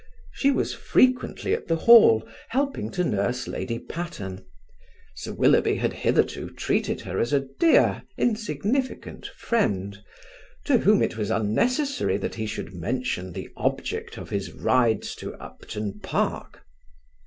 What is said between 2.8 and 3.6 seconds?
to nurse